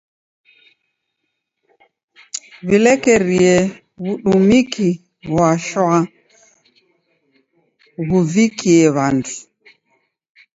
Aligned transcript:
W'ilekerie 2.67 3.55
w'udumiki 4.03 4.89
ghwa 5.27 5.49
shwaa 5.65 6.01
ghuvikie 8.09 8.83
w'andu. 8.95 9.33